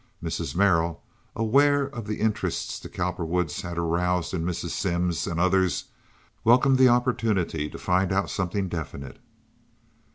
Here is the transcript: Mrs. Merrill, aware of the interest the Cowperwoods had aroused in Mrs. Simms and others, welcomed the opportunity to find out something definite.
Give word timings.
Mrs. 0.23 0.55
Merrill, 0.55 1.03
aware 1.35 1.83
of 1.83 2.07
the 2.07 2.21
interest 2.21 2.81
the 2.81 2.89
Cowperwoods 2.89 3.61
had 3.61 3.77
aroused 3.77 4.33
in 4.33 4.43
Mrs. 4.43 4.71
Simms 4.71 5.27
and 5.27 5.39
others, 5.39 5.83
welcomed 6.43 6.79
the 6.79 6.89
opportunity 6.89 7.69
to 7.69 7.77
find 7.77 8.11
out 8.11 8.31
something 8.31 8.67
definite. 8.67 9.19